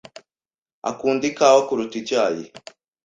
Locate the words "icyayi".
2.01-2.43